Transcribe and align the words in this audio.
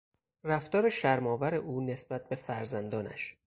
رفتار 0.43 0.89
شرمآور 0.89 1.55
او 1.55 1.81
نسبت 1.81 2.29
به 2.29 2.35
فرزندانش 2.35 3.37